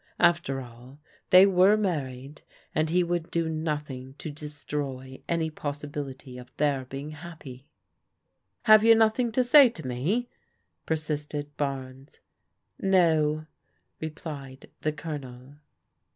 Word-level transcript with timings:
After 0.19 0.59
all, 0.61 0.97
they 1.29 1.45
were 1.45 1.77
married, 1.77 2.41
and 2.73 2.89
he 2.89 3.03
would 3.03 3.29
do 3.29 3.47
nothing 3.47 4.15
to 4.17 4.31
destroy 4.31 5.21
any 5.29 5.51
pos 5.51 5.83
sibility 5.83 6.41
of 6.41 6.49
their 6.57 6.85
being 6.85 7.11
happy. 7.11 7.67
Have 8.63 8.83
you 8.83 8.95
nothing 8.95 9.31
to 9.33 9.43
say 9.43 9.69
to 9.69 9.85
me?" 9.85 10.27
persisted 10.87 11.55
Barnes. 11.55 12.17
No," 12.79 13.45
replied 13.99 14.71
the 14.81 14.91
Colonel. 14.91 15.57